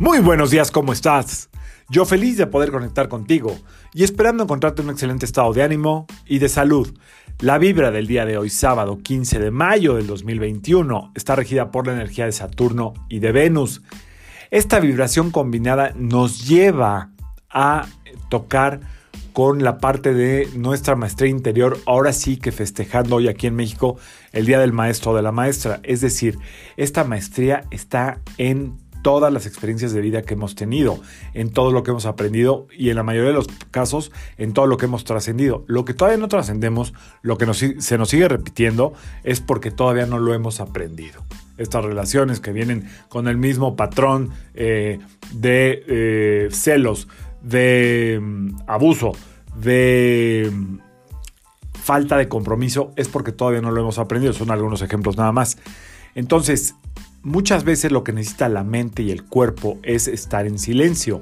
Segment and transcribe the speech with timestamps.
[0.00, 1.50] Muy buenos días, ¿cómo estás?
[1.90, 3.58] Yo feliz de poder conectar contigo
[3.92, 6.96] y esperando encontrarte en un excelente estado de ánimo y de salud.
[7.38, 11.86] La vibra del día de hoy, sábado 15 de mayo del 2021, está regida por
[11.86, 13.82] la energía de Saturno y de Venus.
[14.50, 17.10] Esta vibración combinada nos lleva
[17.50, 17.86] a
[18.30, 18.80] tocar
[19.34, 23.98] con la parte de nuestra maestría interior, ahora sí que festejando hoy aquí en México
[24.32, 25.80] el Día del Maestro o de la Maestra.
[25.82, 26.38] Es decir,
[26.78, 31.00] esta maestría está en todas las experiencias de vida que hemos tenido,
[31.34, 34.66] en todo lo que hemos aprendido y en la mayoría de los casos en todo
[34.66, 35.64] lo que hemos trascendido.
[35.66, 36.92] Lo que todavía no trascendemos,
[37.22, 38.92] lo que se nos sigue repitiendo,
[39.24, 41.24] es porque todavía no lo hemos aprendido.
[41.58, 44.98] Estas relaciones que vienen con el mismo patrón eh,
[45.32, 47.08] de eh, celos,
[47.42, 49.12] de mm, abuso,
[49.56, 50.78] de mm,
[51.74, 54.32] falta de compromiso, es porque todavía no lo hemos aprendido.
[54.32, 55.58] Son algunos ejemplos nada más.
[56.14, 56.74] Entonces,
[57.22, 61.20] Muchas veces lo que necesita la mente y el cuerpo es estar en silencio.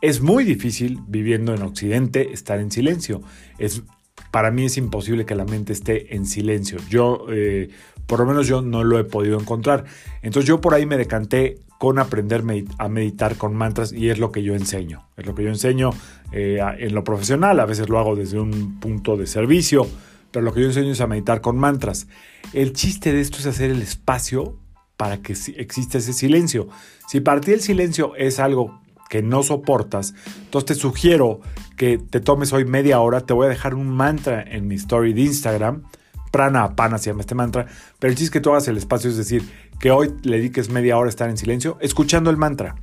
[0.00, 3.20] Es muy difícil viviendo en Occidente estar en silencio.
[3.58, 3.82] Es,
[4.30, 6.78] para mí es imposible que la mente esté en silencio.
[6.88, 7.68] Yo, eh,
[8.06, 9.84] por lo menos yo no lo he podido encontrar.
[10.22, 12.42] Entonces yo por ahí me decanté con aprender
[12.78, 15.08] a meditar con mantras y es lo que yo enseño.
[15.18, 15.90] Es lo que yo enseño
[16.32, 17.60] eh, en lo profesional.
[17.60, 19.86] A veces lo hago desde un punto de servicio,
[20.30, 22.08] pero lo que yo enseño es a meditar con mantras.
[22.54, 24.56] El chiste de esto es hacer el espacio
[24.98, 26.68] para que exista ese silencio.
[27.08, 31.40] Si para ti el silencio es algo que no soportas, entonces te sugiero
[31.78, 33.22] que te tomes hoy media hora.
[33.22, 35.84] Te voy a dejar un mantra en mi story de Instagram.
[36.32, 37.66] Prana Apana se llama este mantra.
[37.98, 40.68] Pero el chiste es que tú hagas el espacio, es decir, que hoy le dediques
[40.68, 42.74] media hora a estar en silencio escuchando el mantra.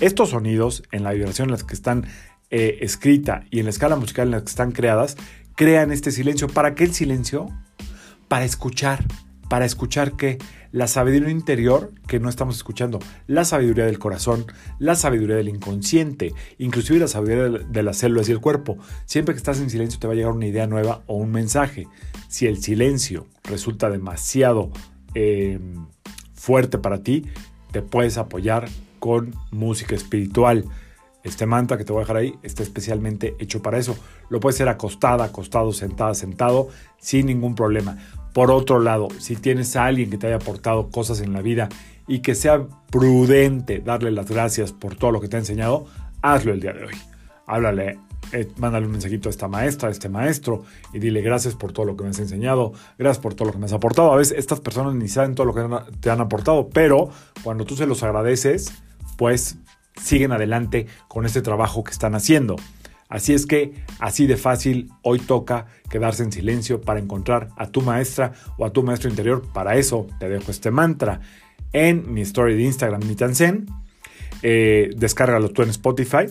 [0.00, 2.06] Estos sonidos, en la vibración en las que están
[2.50, 5.16] eh, escrita y en la escala musical en la que están creadas,
[5.56, 6.46] crean este silencio.
[6.48, 7.48] ¿Para qué el silencio?
[8.28, 9.02] Para escuchar
[9.48, 10.38] para escuchar que
[10.72, 14.46] la sabiduría interior que no estamos escuchando, la sabiduría del corazón,
[14.78, 18.78] la sabiduría del inconsciente, inclusive la sabiduría de las células y el cuerpo.
[19.04, 21.86] Siempre que estás en silencio te va a llegar una idea nueva o un mensaje.
[22.28, 24.70] Si el silencio resulta demasiado
[25.14, 25.60] eh,
[26.34, 27.24] fuerte para ti,
[27.70, 28.68] te puedes apoyar
[28.98, 30.64] con música espiritual.
[31.22, 33.96] Este mantra que te voy a dejar ahí está especialmente hecho para eso.
[34.28, 36.68] Lo puedes hacer acostada, acostado, sentada, sentado,
[36.98, 37.96] sin ningún problema.
[38.34, 41.68] Por otro lado, si tienes a alguien que te haya aportado cosas en la vida
[42.08, 45.86] y que sea prudente darle las gracias por todo lo que te ha enseñado,
[46.20, 46.94] hazlo el día de hoy.
[47.46, 48.00] Háblale,
[48.32, 51.86] eh, mándale un mensajito a esta maestra, a este maestro y dile gracias por todo
[51.86, 54.12] lo que me has enseñado, gracias por todo lo que me has aportado.
[54.12, 57.10] A veces estas personas ni saben todo lo que te han aportado, pero
[57.44, 58.72] cuando tú se los agradeces,
[59.16, 59.58] pues
[60.02, 62.56] siguen adelante con este trabajo que están haciendo.
[63.14, 67.80] Así es que, así de fácil, hoy toca quedarse en silencio para encontrar a tu
[67.80, 69.40] maestra o a tu maestro interior.
[69.52, 71.20] Para eso te dejo este mantra
[71.72, 73.66] en mi story de Instagram, ni tan zen.
[74.42, 76.26] Eh, descárgalo tú en Spotify.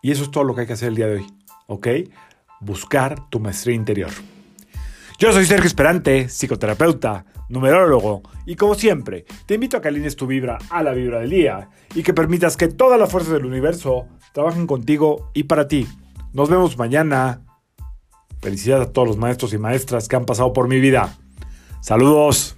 [0.00, 1.26] Y eso es todo lo que hay que hacer el día de hoy.
[1.66, 1.88] ¿Ok?
[2.60, 4.10] Buscar tu maestría interior.
[5.18, 10.28] Yo soy Sergio Esperante, psicoterapeuta, numerólogo, y como siempre, te invito a que alines tu
[10.28, 14.06] vibra a la vibra del día y que permitas que todas las fuerzas del universo
[14.32, 15.88] trabajen contigo y para ti.
[16.32, 17.42] Nos vemos mañana.
[18.40, 21.16] Felicidades a todos los maestros y maestras que han pasado por mi vida.
[21.80, 22.57] Saludos.